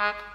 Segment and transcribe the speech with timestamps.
[0.00, 0.29] Mm-hmm.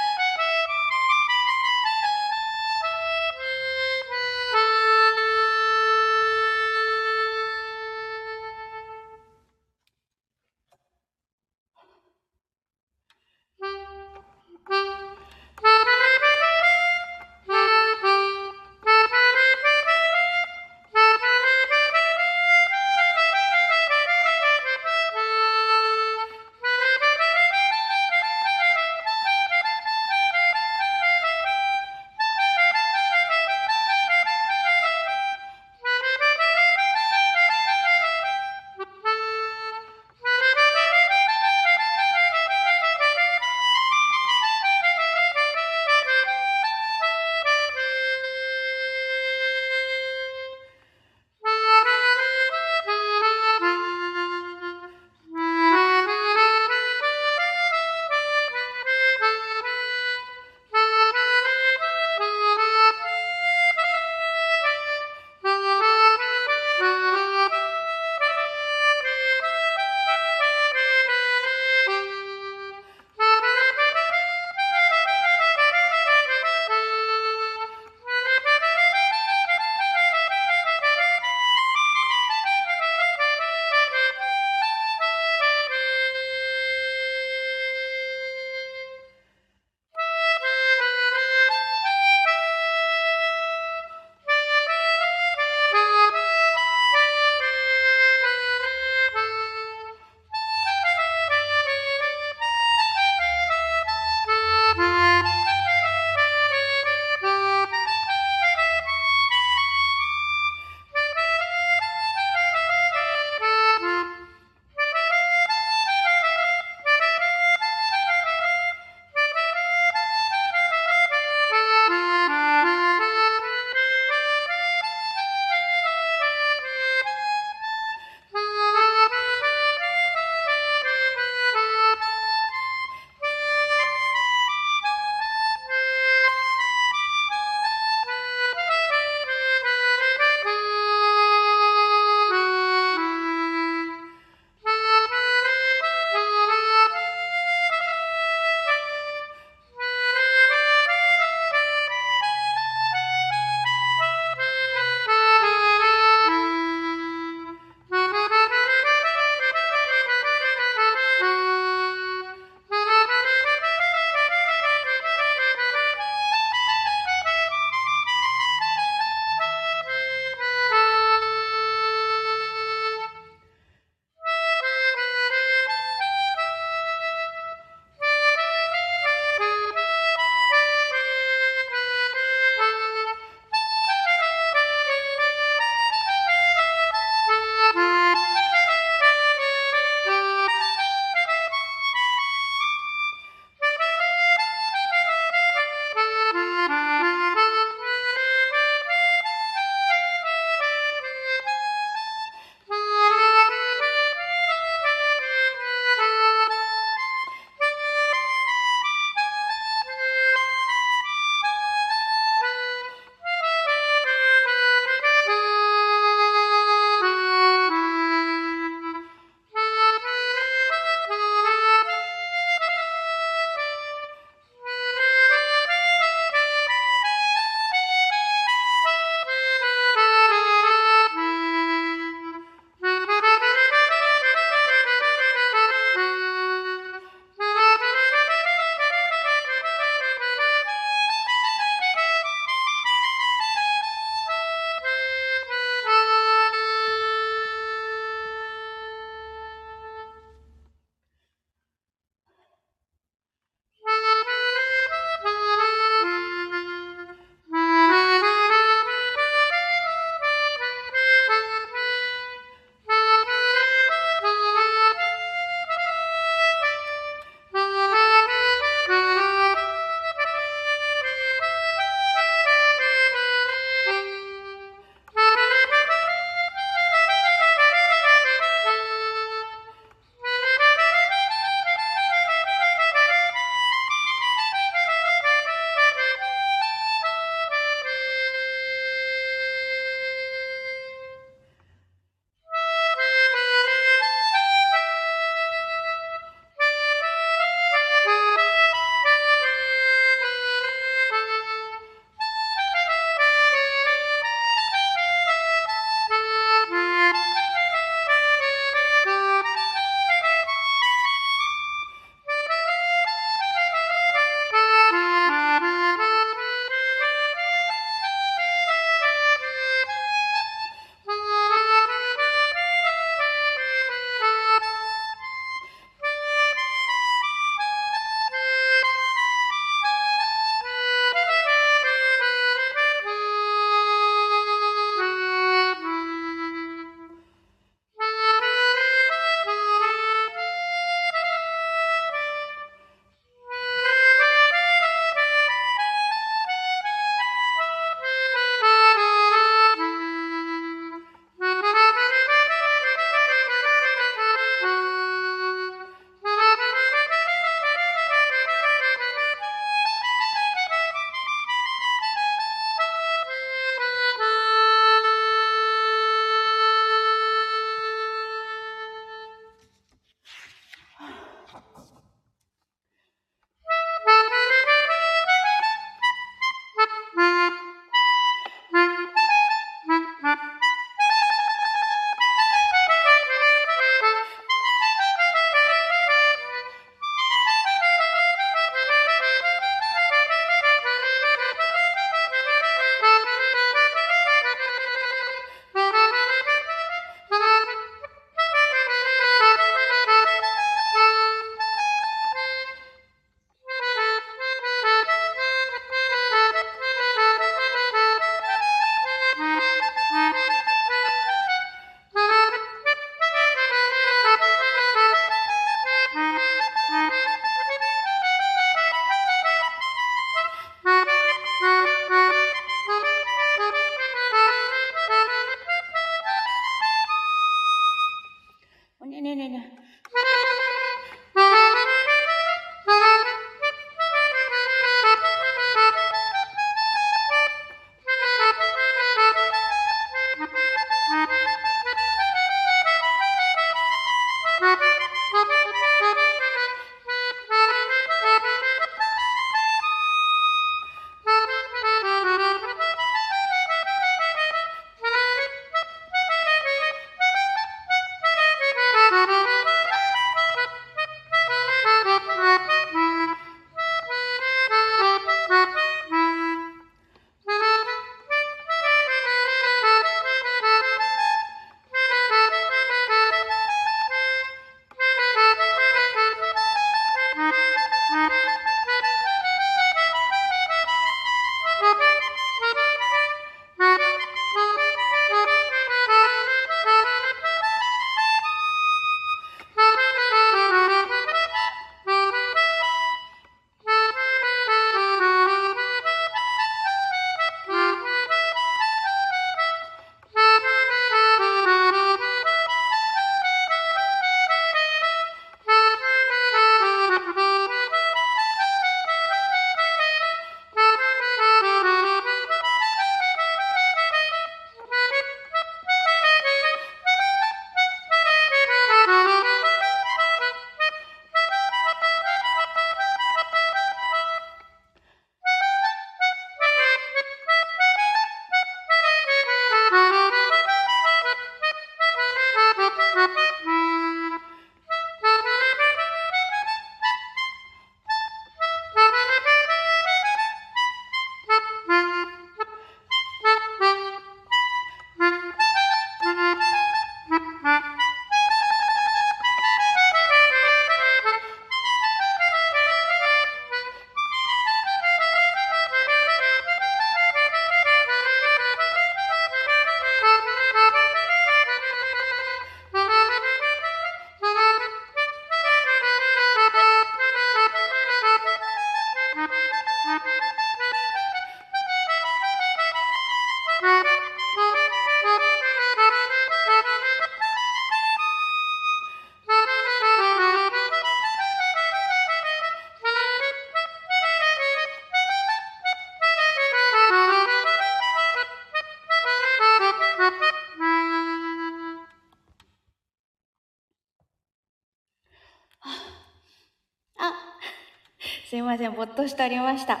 [598.74, 600.00] ません、ぼっとしておりました。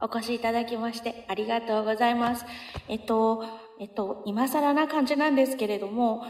[0.00, 2.44] お越しいただきましてありがとうございます。
[2.88, 3.44] えっと、
[3.78, 6.24] えっと、今更な感じなんですけれども、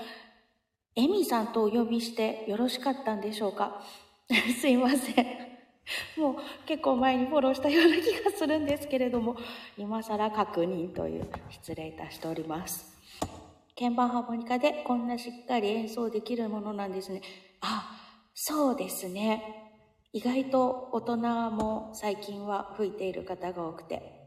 [0.94, 3.82] エミさんとお呼びしてよろしかったんでしょうか？
[4.60, 5.26] すいません。
[6.18, 6.36] もう
[6.66, 9.36] 結構前にフォローしたような気がするんですけれども、
[9.78, 12.92] 今更確認という失礼いたしております。
[13.78, 17.22] 鍵盤ハーモニカでこんなしっかり演奏できるものなんですね。
[17.62, 18.01] あ、
[18.34, 19.42] そうですね。
[20.12, 21.16] 意外と大人
[21.52, 24.22] も最近は吹いている方が多くて。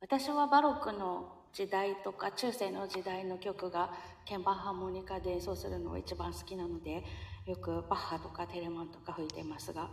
[0.00, 3.90] 私はバロックの時代とか中世の時代の曲が
[4.28, 7.04] 鍵盤ハーモニカで演奏するのが一番好きなので
[7.46, 9.88] よくバッハとかテレマンとか吹いてますが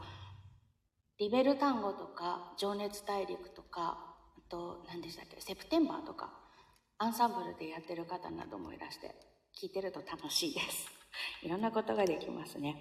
[1.18, 6.34] リベル単語とか情熱大陸とかあと何でしたっけセプテンバーとか
[6.98, 9.16] アンサンブルでやってる方などもいらして
[9.62, 11.00] 聞いてると楽しいです
[11.44, 12.75] いろんなことができますね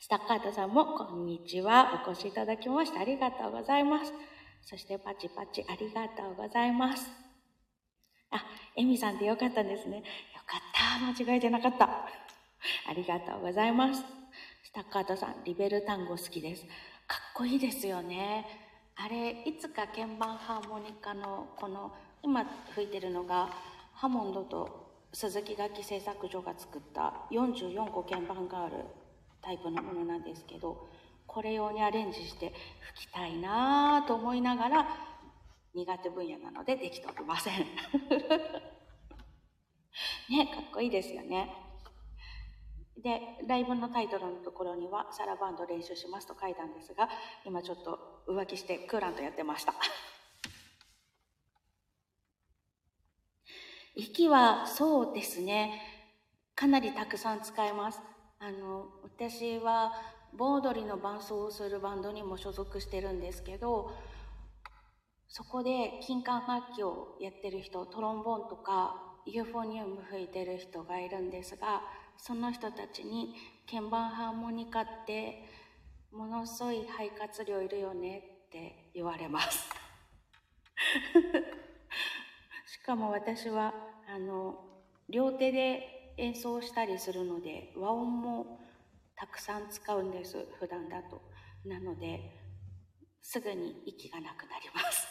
[0.00, 4.12] スタッカートさんもこんにちはお越しいただきましてありがとうございます
[4.62, 7.24] そしてパチパチありがとうございます
[8.34, 9.98] あ、エミさんでよかったんですね。
[9.98, 10.02] よ
[10.44, 11.24] かった。
[11.24, 11.84] 間違えてなかった。
[11.86, 14.02] ありがとうございます。
[14.64, 16.64] スタッカートさん、リベル単語好きです。
[16.64, 18.44] かっこいいですよね。
[18.96, 23.50] あれ、いつか鍵盤ハーモニカのこの、今吹いてるのが、
[23.92, 24.83] ハモンドと
[25.14, 28.74] 鈴木楽器製作所が作った44個鍵盤がある
[29.42, 30.88] タイプのものなんですけど、
[31.26, 32.52] これ用にアレンジして
[32.96, 34.88] 吹きたいなぁと思いながら、
[35.74, 37.54] 苦手分野なのでできておりません。
[40.30, 41.54] ね、かっこいいですよね。
[42.96, 47.08] で、ライブのタイトルのところには、サラバンド練習しますと書いたんですが、
[47.44, 49.74] 今ちょっと浮気してクーラントやってました。
[53.96, 55.80] 息はそうですね、
[56.56, 58.00] かなりたくさん使えます。
[58.40, 59.92] あの、私は
[60.32, 63.92] 盆踊りの伴奏をするバンドにも所属してるんですけど、
[65.28, 68.96] そこで金管楽器をやってる人、トロンボーンとか
[69.26, 71.82] ユーフォニウム吹いてる人がいるんですが、
[72.16, 73.34] その人たちに
[73.70, 75.44] 鍵盤ハーモニカって
[76.12, 79.68] ものすごい肺活量いるよねって言われます。
[82.84, 83.72] しかも私は
[84.14, 84.56] あの
[85.08, 88.60] 両手で演奏したりするので和音も
[89.16, 91.22] たくさん使うんです普段だと。
[91.64, 92.20] なので
[93.22, 95.08] すぐに息がなくなります。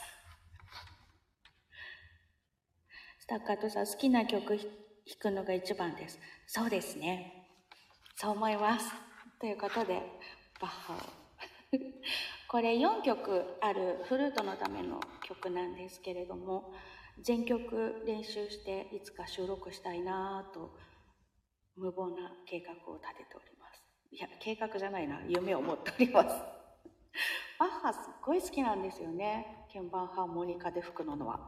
[3.18, 4.68] スタッカートさん好きな曲弾
[5.20, 6.20] くのが一番です。
[6.46, 7.50] そうですね。
[8.16, 8.94] そう思います。
[9.40, 10.00] ということで
[10.62, 10.98] バッハを。
[12.48, 16.72] これ4曲あるフルートのための曲なんですけれども
[17.22, 20.76] 全曲練習していつか収録したいなぁと
[21.78, 23.84] 無謀な計画を立てております。
[24.12, 25.20] いや計画じゃないな。
[25.28, 26.28] 夢を持っております。
[27.60, 29.68] バッハすっごい好きなんですよね。
[29.72, 31.40] 鍵盤ハーモニカで吹くのは。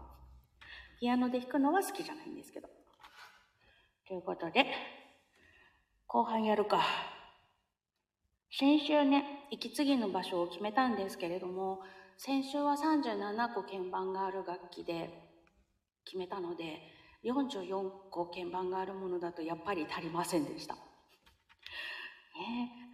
[0.99, 2.69] ピアノで弾くのは好きじゃないんですけど。
[4.07, 4.65] ということで
[6.07, 6.81] 後半やるか。
[8.57, 11.81] 先週ね息継ぎの場所を決めたんですけれども
[12.17, 15.24] 先週は37個鍵盤がある楽器で
[16.05, 16.81] 決めたので
[17.25, 20.75] 44個鍵盤があるものだとやっぱり足りませんでした。
[20.75, 20.81] ね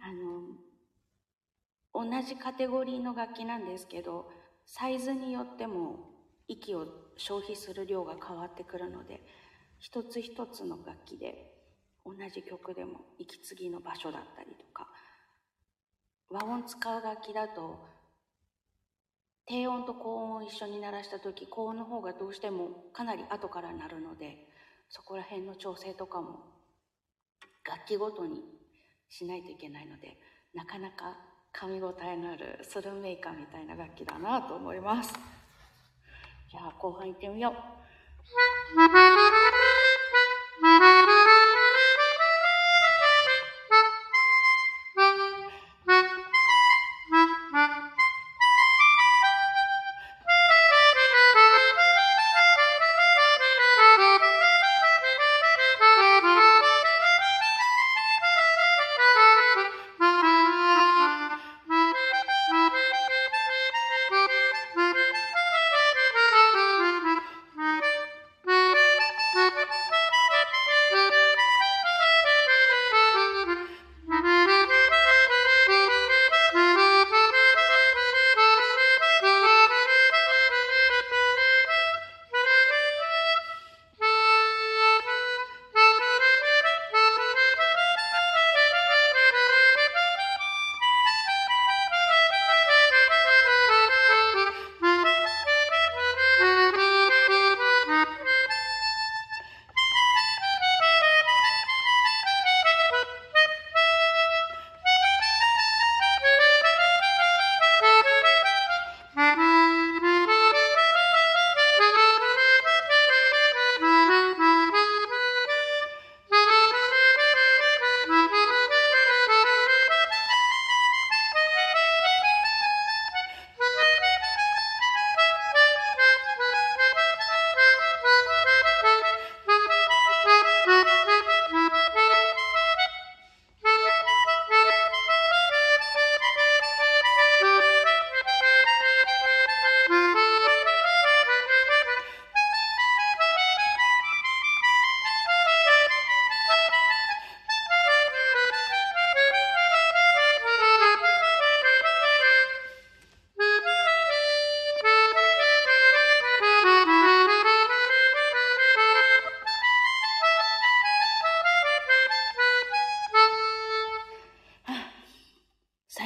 [0.02, 0.72] あの
[1.94, 4.30] 同じカテゴリーの楽器なんですけど
[4.66, 6.10] サイズによっても
[6.48, 9.20] 息を消費する量が変わってくるので
[9.78, 11.52] 一つ一つの楽器で
[12.04, 14.88] 同じ曲でも息継ぎの場所だったりとか
[16.30, 17.91] 和音使う楽器だと
[19.52, 24.48] 低音と高音を一緒に鳴らした時高音の方がどうしてもかなり後から鳴るので
[24.88, 26.40] そこら辺の調整とかも
[27.62, 28.40] 楽器ごとに
[29.10, 30.16] しないといけないので
[30.54, 31.18] なかなか
[31.52, 35.12] 噛み応えのあるスルメーカーみたいな楽器だなと思います。
[36.50, 37.52] じゃあ後半いってみよう。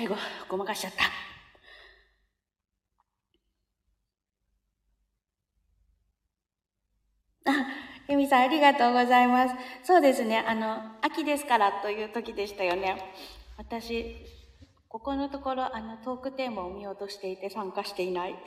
[0.06, 0.16] 最後、
[0.48, 0.92] ごまかしちゃっ
[7.44, 7.50] た。
[7.50, 7.66] あ、
[8.08, 9.54] ゆみさんありがとうございます。
[9.82, 12.96] そうですね、あの、秋ですからという時でしたよね。
[13.58, 14.14] 私、
[14.88, 18.36] ここのところ、あの、トークテーマを見ようとしていて参加していない。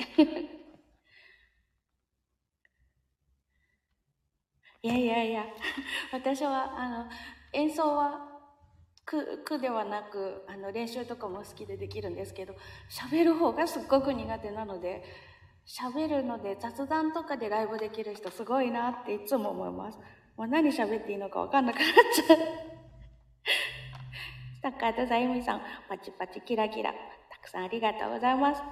[4.81, 5.45] いやいやいや、
[6.13, 7.09] 私は、あの、
[7.51, 8.38] 演奏は
[9.09, 12.53] 苦苦ではなくあの練習とかも好きでできるんですけど
[12.91, 15.03] 喋る方がすっごく苦手なので
[15.65, 19.97] 喋るので雑談とかでライブできる人すごいなっていつも思います。
[20.37, 22.37] もう何喋っていいのかわかんなくなっちゃう。
[24.61, 28.63] タッカートさん、ユミさん、パチパチキラキラ、たくさんありがとうございます。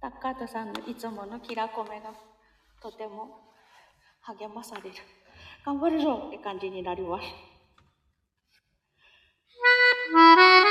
[0.00, 2.12] タッカートさんのいつものキラコメが
[2.82, 3.40] とても
[4.20, 4.90] 励まされる。
[5.64, 7.55] 頑張るぞって感じになります。
[10.14, 10.65] Ha ha ha.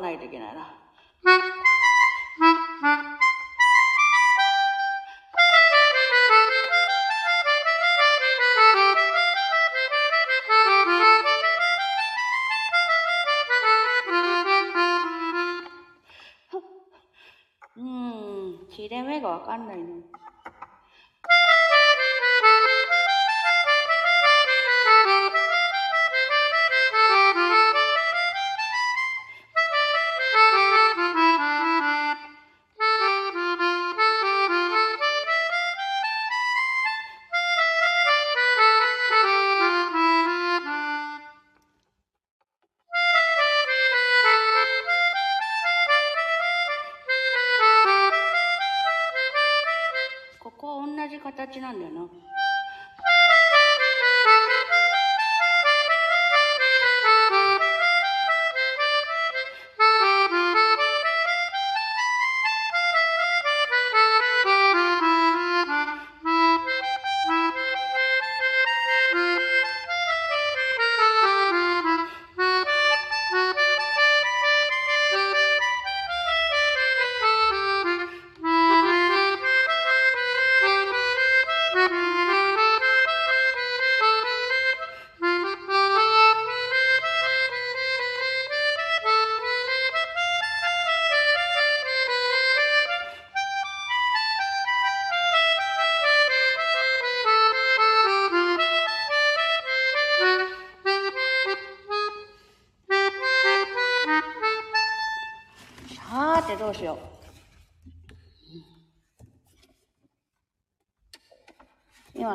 [0.00, 0.79] わないといけないな。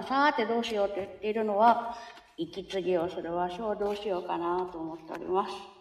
[0.08, 1.98] さーてどうしようって言っているのは、
[2.38, 5.75] 息継ぎをする場所をどうしようかなと思っております。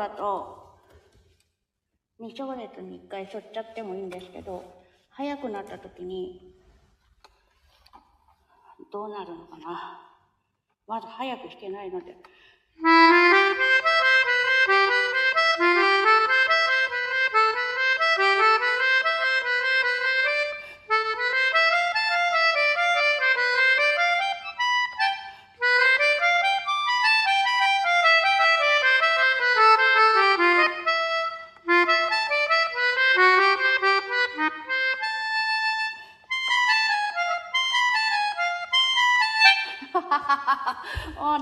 [0.00, 0.78] だと、
[2.20, 4.64] 2小節に1回しょっちゃってもいいんですけど、
[5.10, 6.54] 早くなった時に、
[8.90, 10.00] どうなるのかな。
[10.86, 12.16] まず早く弾けないので。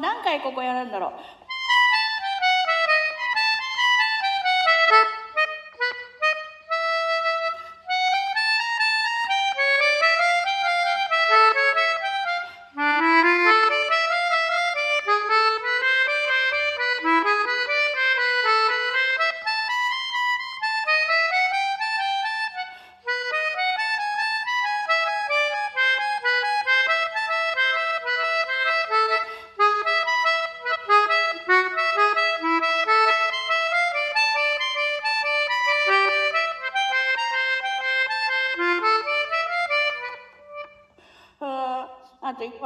[0.01, 1.13] 何回ここやるんだろう。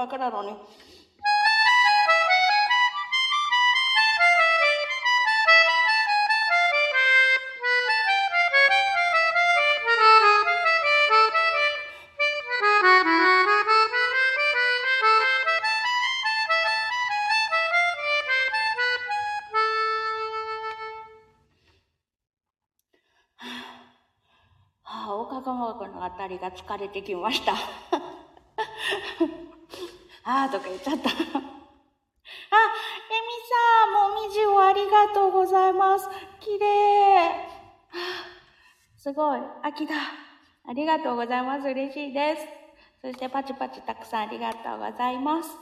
[0.02, 0.56] ー あと一泊なのに。
[25.42, 27.81] 川区のあたりが疲れてきました。
[30.34, 31.10] あーとか言っちゃった。
[31.12, 31.28] あ、エミ
[33.50, 36.08] さん、もみじをありがとうございます。
[36.40, 37.28] 綺麗。
[37.28, 37.36] あ
[38.96, 39.94] すごい、秋だ。
[40.66, 41.68] ありがとうございます。
[41.68, 42.46] 嬉しいです。
[43.02, 45.61] そしてパチパチたくさんありがとうございます。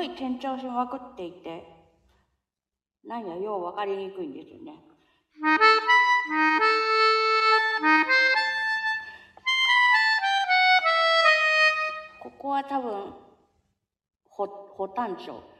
[0.00, 1.62] ごい転調しまくっていて、
[3.04, 4.72] 何や、よう分かりにくいんですよね。
[12.22, 13.14] ここは多分、
[14.30, 14.46] ほ、
[14.78, 15.34] 補単調。
[15.34, 15.59] えみさ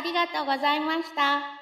[0.00, 1.59] ありがとうございました。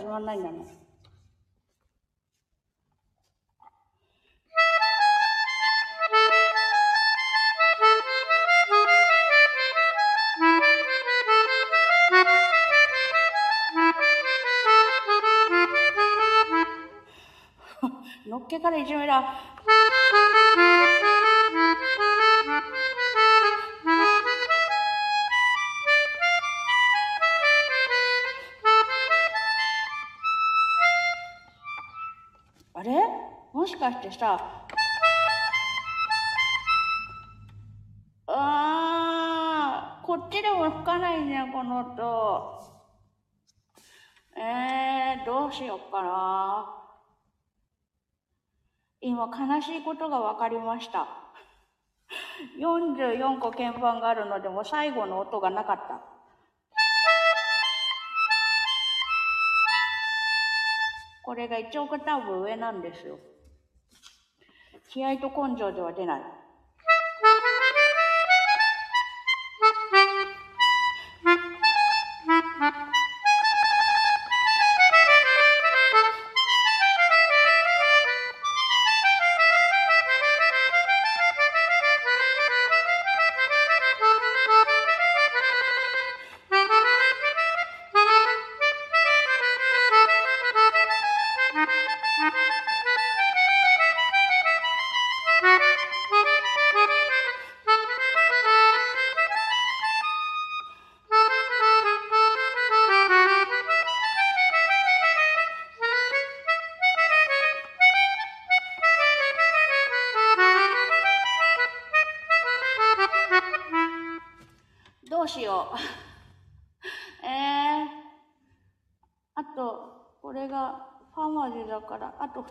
[0.00, 0.60] 始まらないんだね。
[18.26, 19.49] のっけからいじめだ。
[33.92, 34.66] かしてさ、
[38.26, 42.60] あー、こっちでも吹かないね、この音。
[44.36, 46.76] えー、どうしよっかな。
[49.00, 51.08] 今、悲しいことが分かりました。
[52.58, 56.00] 44個鍵盤があるのでも最後の音がなかった。
[61.22, 63.18] これが1オクターブ上なんですよ。
[64.90, 66.39] 気合と根性では出ない。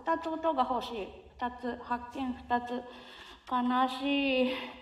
[0.05, 1.07] 2つ音が欲しい。
[1.39, 2.83] 2つ、発見2つ。
[3.51, 4.78] 悲しい。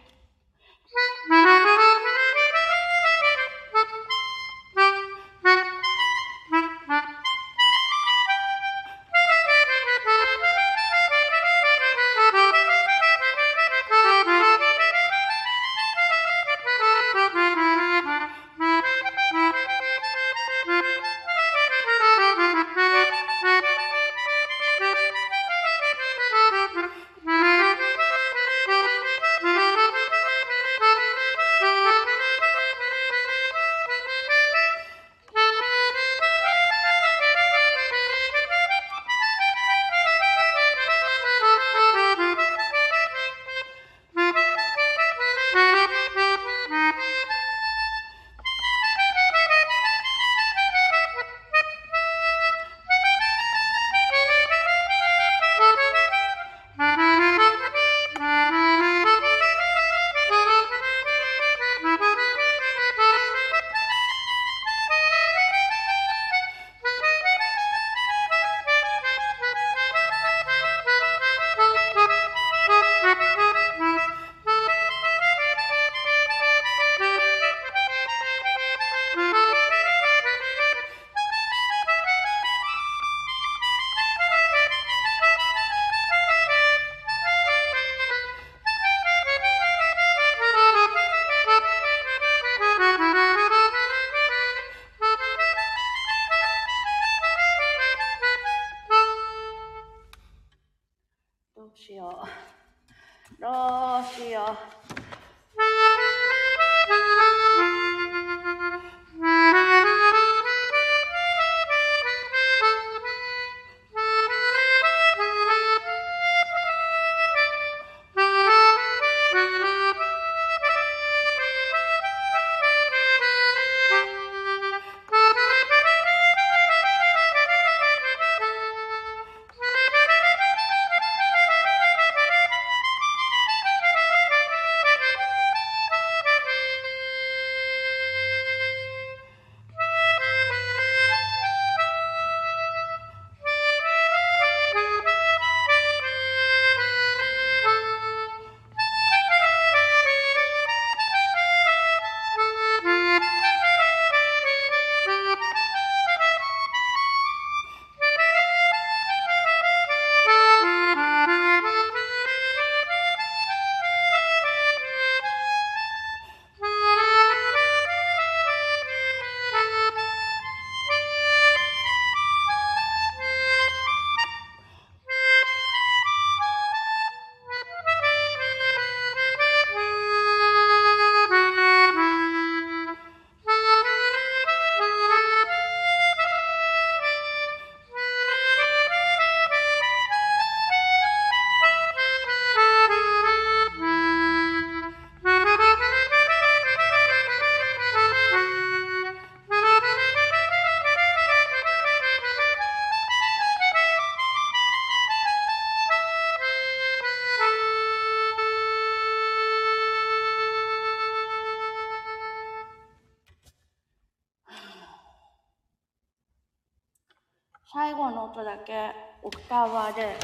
[219.47, 220.17] タワーで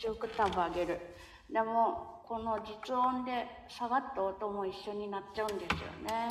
[0.00, 1.00] 1オクター上げる。
[1.50, 6.28] でも、この実音で下がった音も一緒になっちゃうんですよね。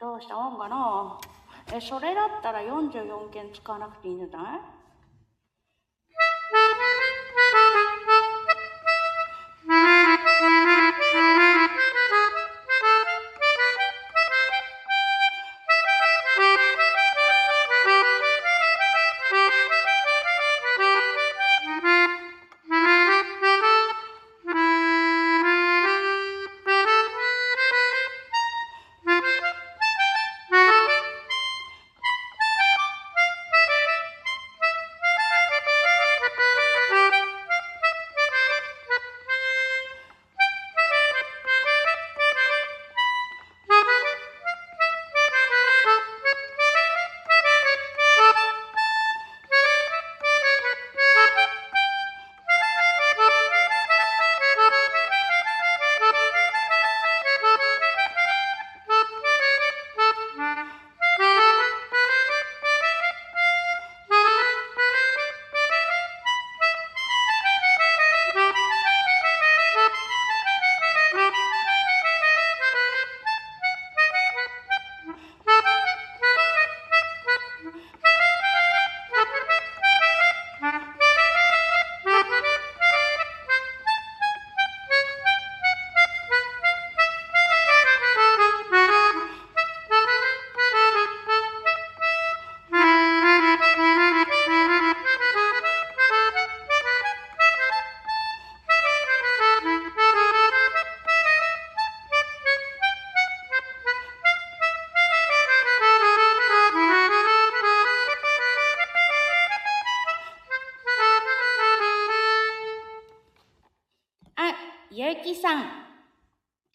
[0.00, 1.20] どうしたもんかな？
[1.74, 4.60] え、それだったら44件使わなくていいんじゃない？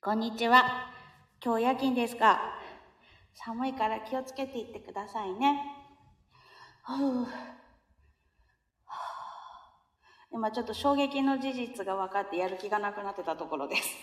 [0.08, 0.64] こんにちは。
[1.44, 2.40] 今日夜勤ですが、
[3.34, 5.62] 寒いから気をつけていってくださいね。
[6.86, 7.28] ふう
[10.32, 13.98] 今ちょっと衝撃の事実が分かってやる気がなくなってたところです。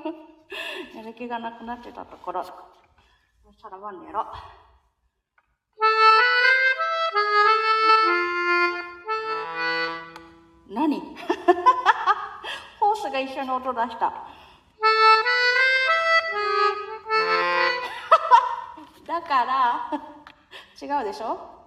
[0.96, 2.42] やる気がなくなってたところ。
[2.42, 2.50] そ
[3.52, 4.32] したらワンやろう。
[10.72, 11.02] 何？
[12.80, 14.37] ホースが一緒に音出した。
[19.28, 19.90] から、
[20.80, 21.57] 違うでしょ？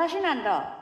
[0.00, 0.79] 話なんだ。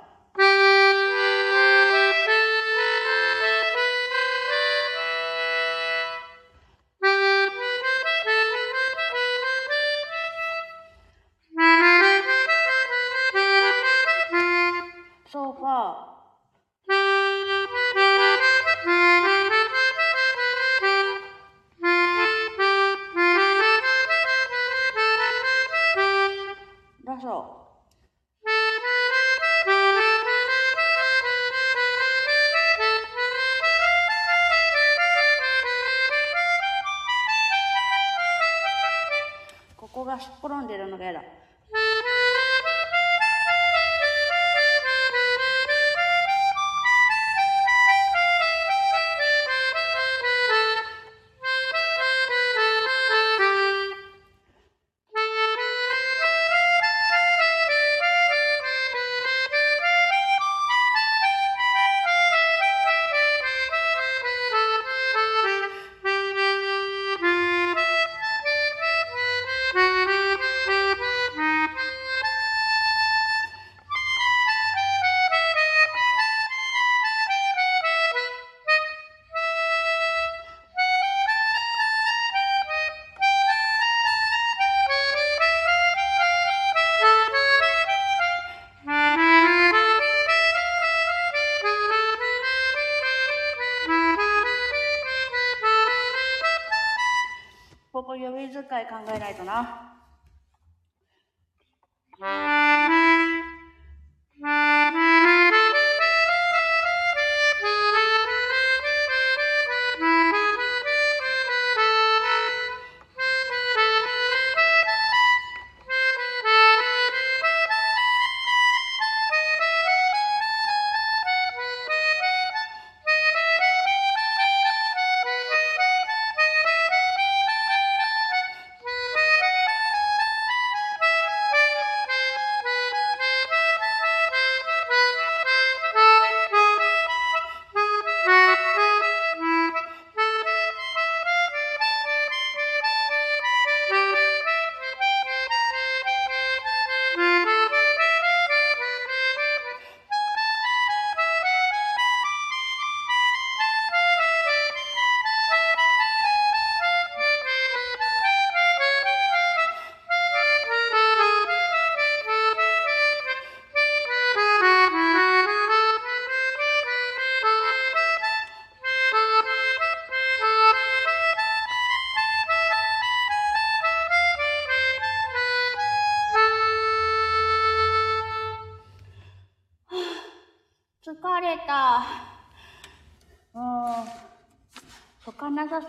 [99.48, 99.87] 하나.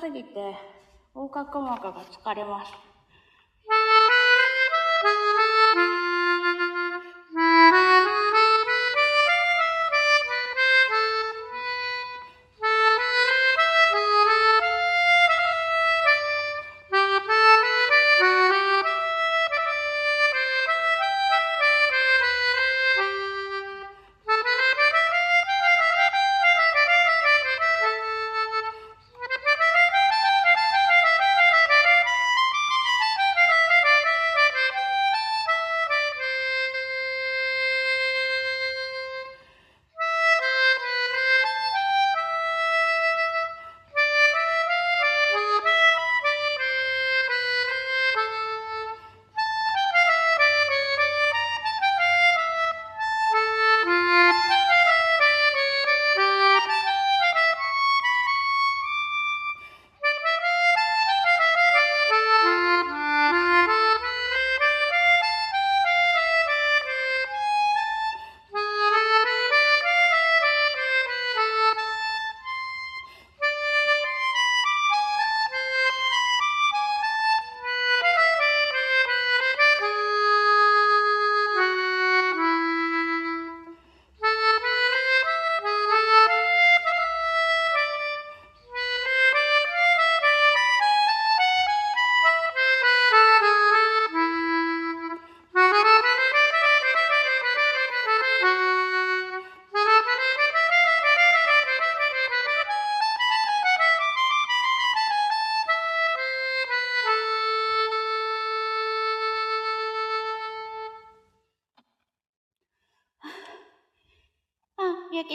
[0.10, 0.30] すぎて、
[1.14, 2.89] 横隔膜が疲れます。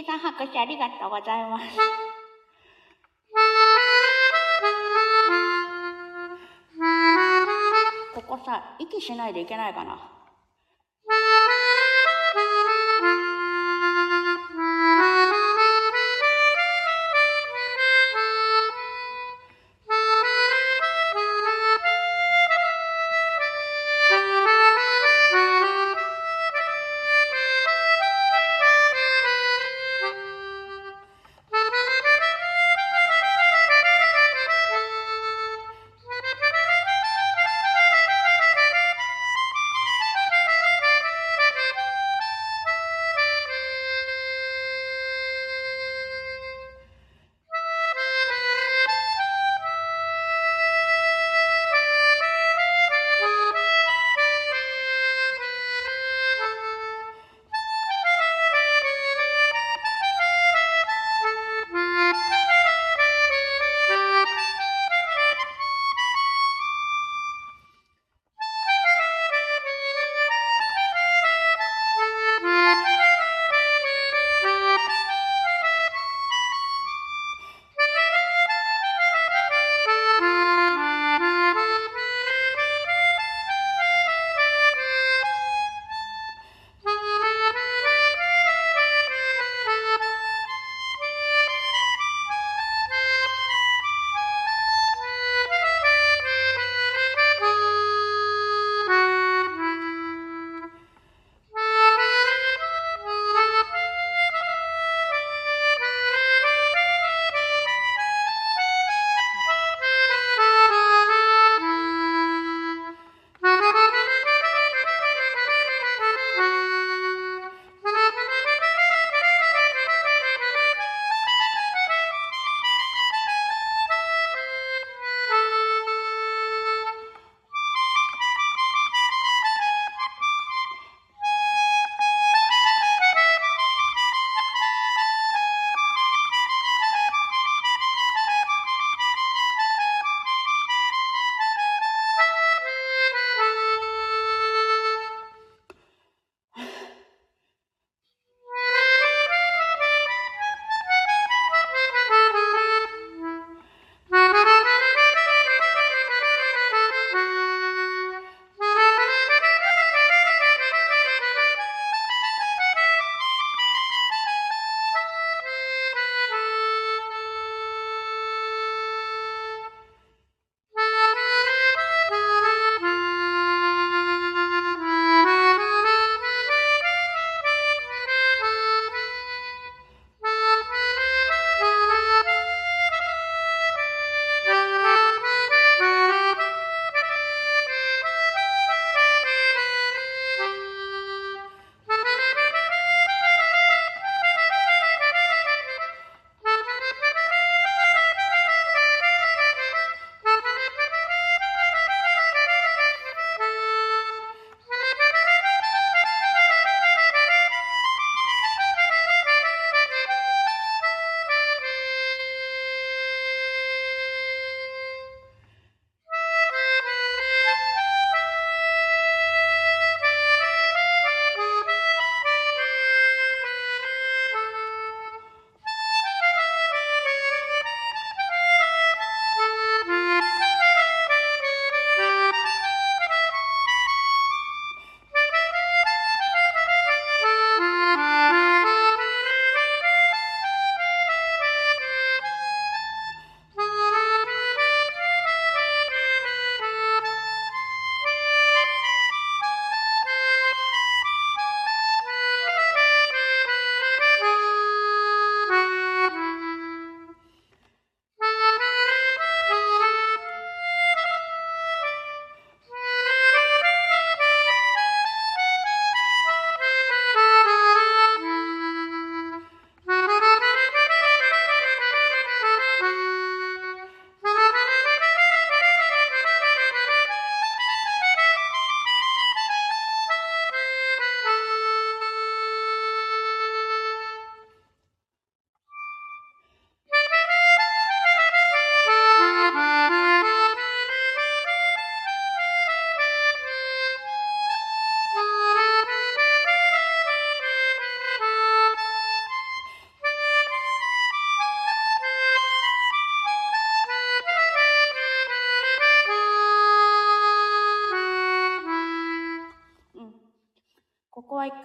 [0.05, 1.65] さん拍手ありがとうございます。
[8.15, 10.14] ここさ、息しないでいけないかな。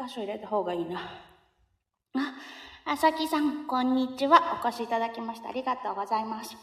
[0.10, 1.00] 箇所入れた方がいいな。
[2.16, 2.34] あ、
[2.86, 4.60] あさきさん、こんにちは。
[4.64, 6.58] お越しいただきましたありがとうございます。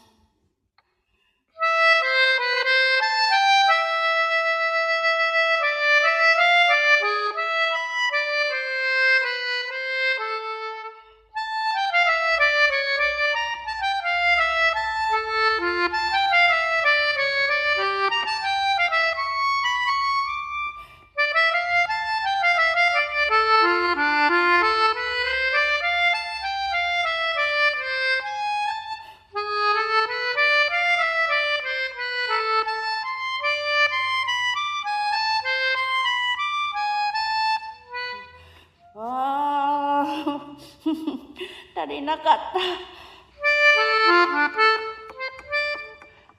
[41.75, 42.53] 足りなかった。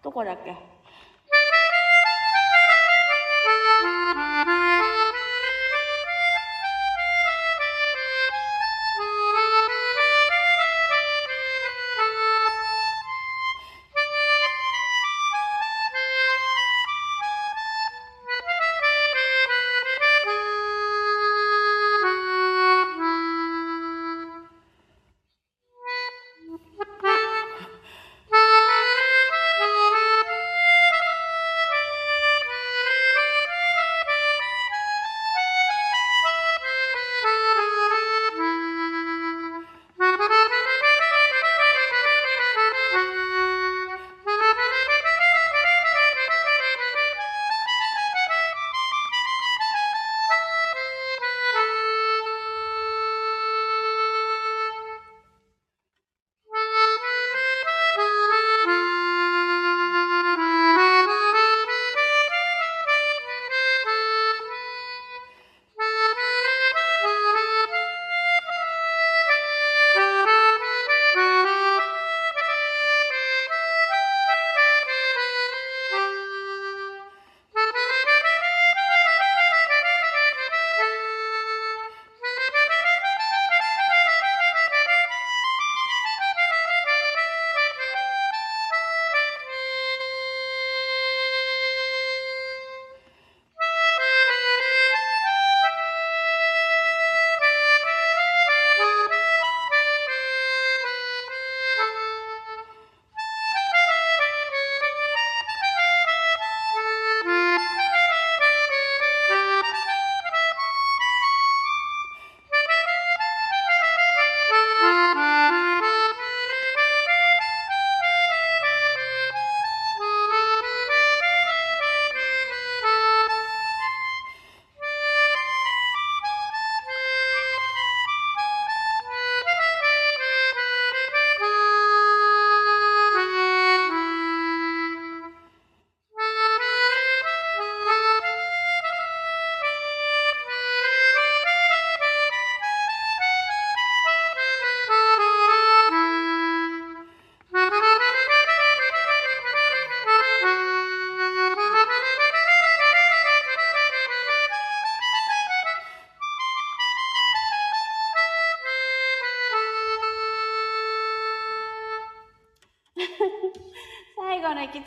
[0.03, 0.57] どこだっけ？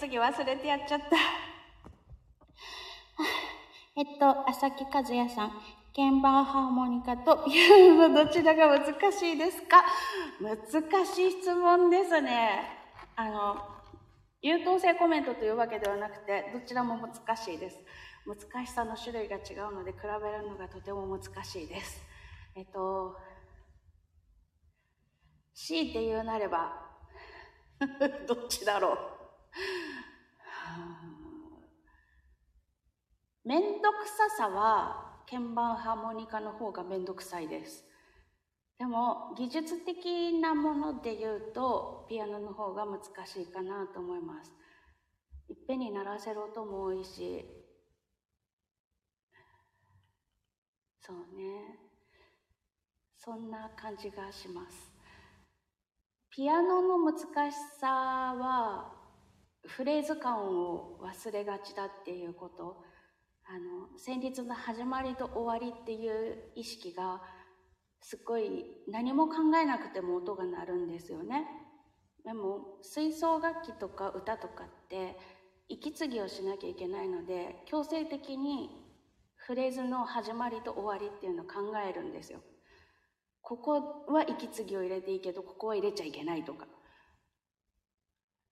[0.02, 1.06] 息継ぎ忘れてやっちゃった。
[3.96, 5.52] えっと、浅木和也さん。
[5.94, 9.84] 鍵盤ハーモニカとピアノの どちらが難しいですか？
[10.40, 10.58] 難
[11.06, 12.64] しい質問ですね。
[13.16, 13.58] あの、
[14.42, 17.78] 優等生コメントというわけではなくて、どちらも難しいです。
[18.26, 22.02] 難しさの種類が違うので、比べるのがとても難しいです。
[22.56, 23.18] えっと、
[25.54, 26.90] 強いて言うなれば、
[28.28, 28.98] どっちだろう？
[33.44, 37.86] めんどくささは鍵盤ハーモニカの方がめんどくさいです。
[38.78, 44.52] でも技術的なもので言うとピアノの方が難しいかなと思います。
[45.50, 47.46] いっぺんに鳴らせる音も多いし、
[51.02, 51.80] そうね。
[53.18, 54.92] そんな感じがします。
[56.30, 58.94] ピアノの難しさは
[59.68, 62.91] フレーズ感を忘れがちだっていうこと
[63.54, 67.22] あの旋律の始まりと終わりっていう意識が
[68.02, 71.46] すっごい何も考えなくても音が鳴るんですよね
[72.24, 75.18] でも吹奏楽器とか歌とかって
[75.68, 78.70] 息継ぎをしなきゃいけないので強制的に
[79.36, 82.40] フフレーズの始まりと終わりっていうのを考えるんですよ。
[83.42, 86.68] ここは息継ぎを入れていいけど、ここは入れちゃいけないとか。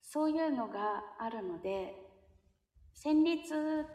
[0.02, 1.96] そういうのがあるので、
[3.02, 3.40] 旋律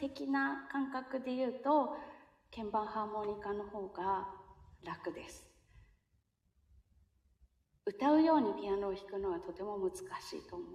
[0.01, 1.95] 的な感覚で言うと、
[2.51, 4.27] 鍵盤ハーモニカの方が
[4.83, 5.47] 楽です。
[7.85, 10.01] 歌うようにピアノを弾くのはとても難し
[10.39, 10.69] いと思う。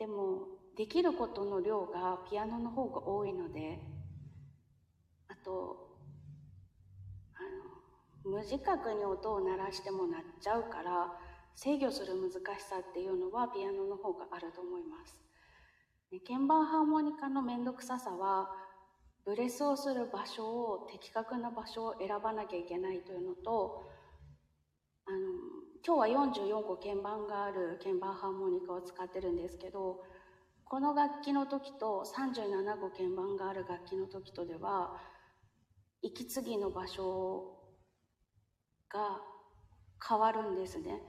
[0.00, 3.78] でも、できることの量がピアノの方が多いので、
[5.28, 5.96] あと、
[7.36, 11.12] あの、無自覚に音を鳴らしても鳴っちゃうから、
[11.54, 15.31] 制御する難しさっていうのはピアノの方があると思います。
[16.20, 18.50] 鍵盤ハーモニカの面倒くささは、
[19.24, 23.88] ブレスをする場所を、的確な場所を選ばなきゃいけないというのと、
[25.06, 25.18] あの、
[25.84, 30.00] 今日は44個鍵盤がある鍵盤ハーモニカを使ってるんですけど、
[30.64, 35.00] この楽器の時と37個鍵盤がある楽器の時とでは、
[36.02, 37.58] 息継ぎの場所
[38.90, 39.20] が
[40.06, 41.00] 変わるんですね。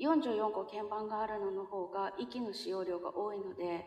[0.00, 3.84] 44個鍵盤があるのの方が息の使用量が多いので、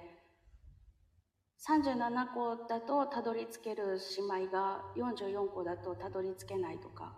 [1.68, 3.99] 37個だとたどり着ける
[4.32, 7.16] 姉妹が44個だとたどり着けないとか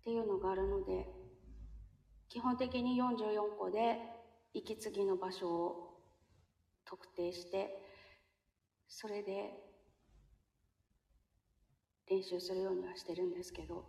[0.00, 1.06] っていうのがあるので、
[2.28, 3.98] 基本的に44個で
[4.54, 5.88] 息継ぎの場所を
[6.84, 7.68] 特定して、
[8.88, 9.52] それで
[12.08, 13.84] 練習するようにはしてるんですけど、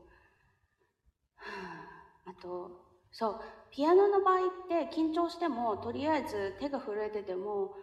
[2.26, 3.41] あと、そう、
[3.72, 7.76] ピアノの場合って緊張しても、とりあえず手が震えてても、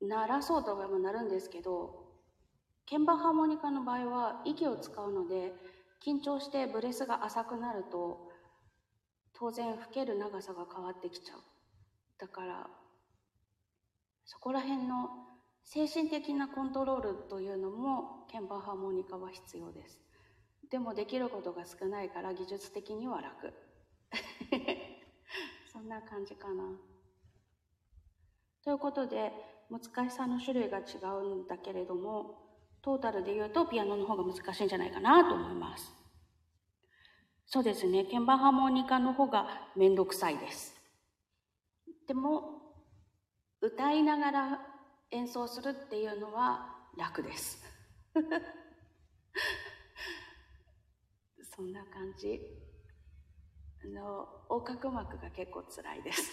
[0.00, 2.08] 鳴らそうと思えば鳴るんですけど、
[2.88, 5.52] 鍵盤ハーモニカの場合は息を使うので、
[6.04, 8.28] 緊張してブレスが浅くなると、
[9.34, 11.40] 当然吹ける長さが変わってきちゃう。
[12.18, 12.66] だから、
[14.24, 15.08] そこら辺の
[15.64, 20.00] 精神的なコントロールというのも鍵盤ハーモニカは必要です。
[20.70, 23.52] でもできることが少ないから技術的には楽。
[25.72, 26.64] そんな感じかな。
[28.62, 29.32] ということで、
[29.70, 32.48] 難しさの種類が違うんだけれども、
[32.82, 35.92] トータルで言うとピアノの方が難しいんじゃないかなと思います。
[37.46, 40.74] そうですね、鍵盤ハーモニカの方がめんどくさいです。
[42.06, 42.62] でも、
[43.60, 44.60] 歌いながら
[45.10, 47.64] 演奏するっていうのは楽です。
[51.56, 52.67] そんな感じ。
[53.88, 56.30] あの、横隔膜が結構辛いです。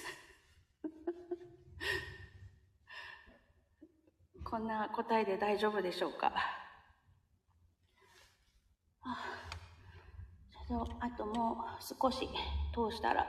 [4.43, 6.33] こんな答えで大丈夫でしょうか？
[9.05, 9.17] あ
[10.99, 12.27] あともう少し
[12.73, 13.25] 通したら、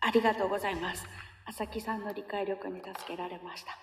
[0.00, 1.06] ありがとうございます。
[1.44, 3.78] 朝木さんの理解力に助けられました。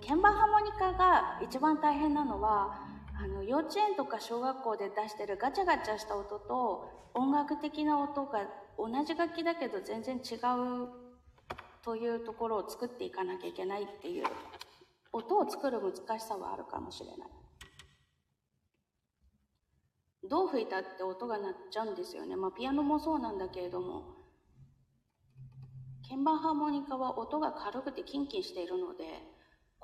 [0.00, 8.40] 鍵盤ハーモニカが一番大変なのは、あの幼稚園とか小学校で出してるガチャガチャした音と音楽的な音が
[8.76, 10.88] 同じ楽器だけど全然違う
[11.84, 14.24] というところを作っていかなきゃいけないっていう
[15.12, 17.28] 音を作る難しさはあるかもしれない。
[20.28, 22.34] どう吹いたって音が鳴っちゃうんですよね。
[22.34, 24.16] まあピアノもそうなんだけれども
[26.08, 29.04] 鍵盤ハーモニカは音が軽くてキンキンしているので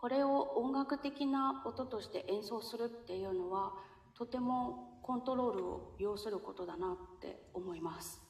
[0.00, 3.72] これを音楽的な音として演奏するっていうのは
[4.16, 8.22] とてもコントロールを要することだなって思います。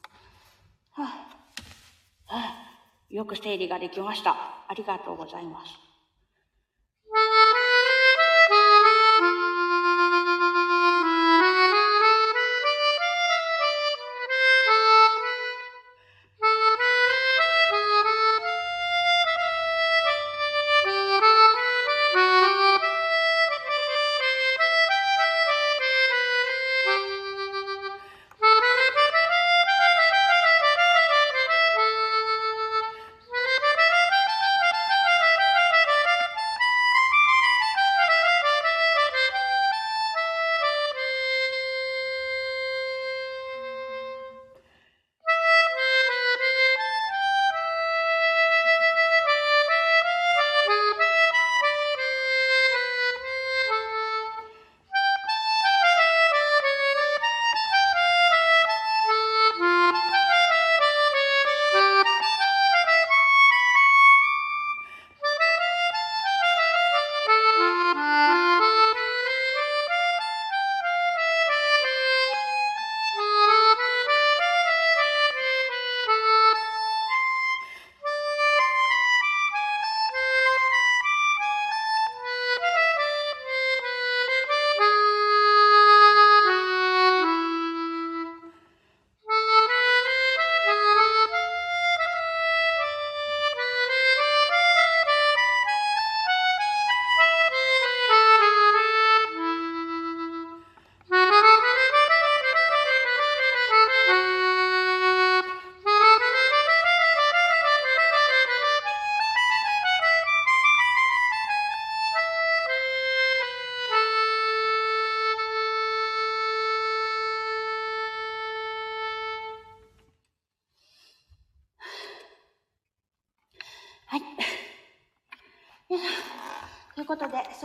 [0.93, 1.15] はあ、は
[2.25, 2.55] あ、
[3.11, 4.31] よく整理ができました。
[4.67, 5.71] ありがとうございます。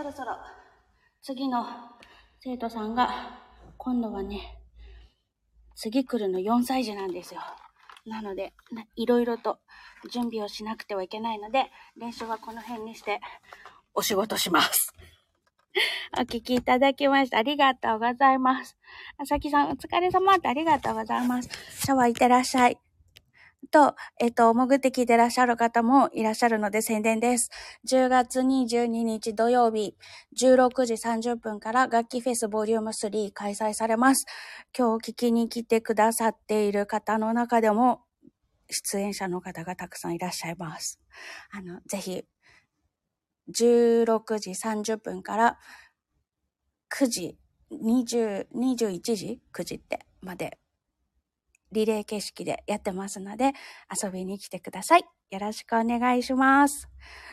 [0.05, 0.37] ろそろ
[1.23, 1.65] 次の
[2.41, 3.41] 生徒さんが、
[3.79, 4.59] 今度はね、
[5.75, 7.41] 次来るの4歳児なんですよ。
[8.05, 8.53] なので、
[8.97, 9.59] いろいろと
[10.11, 13.23] 準備をしなくてはいけないので、練習はこの辺にして
[13.95, 14.93] お仕事します。
[16.19, 18.77] お聞きいただきましてありがとうございます。
[19.17, 21.49] あさきさん、お疲れ様ってありがとうございます。
[21.81, 22.74] シャワーいってらっしゃい。
[23.75, 27.51] と、えっと、潜って聞いてらっしゃる方もいらっしゃるので宣伝です。
[27.89, 29.97] 10月22日土曜日、
[30.41, 34.27] 16時30分から楽器フェスボリューム3開催されます。
[34.79, 38.03] 今日聞きに来てくださっている方の中でも、
[38.71, 41.01] 出演者の方がたくさんいらっしゃいます。
[41.51, 42.23] あの、ぜひ、
[43.53, 45.59] 16時30分から
[46.97, 47.39] 9時、
[47.73, 50.61] 20、21時 ?9 時ってまで
[51.75, 53.53] リレー形式でやってますので、
[54.03, 55.05] 遊びに来てください。
[55.31, 56.89] よろしくお願いします。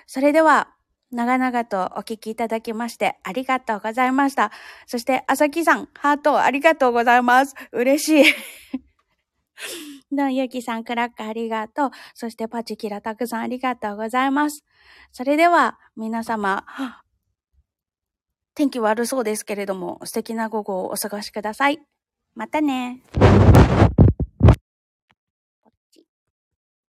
[0.05, 0.73] それでは、
[1.11, 4.51] 長々とお聞きいただきましてありがとうございました。
[4.88, 7.55] そして、あさきさん、ハートありがとうございます。
[7.72, 8.34] 嬉しい。
[10.11, 11.91] のゆきさん、クラッカーありがとう。
[12.13, 14.63] そして、パチキラたくさんありがとうございます。
[15.11, 16.65] それでは、皆様、
[18.55, 21.80] 天気悪そうですけれども、素敵な午後をお過ごしください。
[22.35, 23.01] またね。